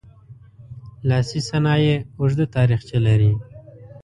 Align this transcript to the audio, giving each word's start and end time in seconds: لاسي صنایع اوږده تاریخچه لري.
لاسي 1.09 1.39
صنایع 1.49 1.97
اوږده 2.19 2.45
تاریخچه 2.55 2.97
لري. 3.05 3.31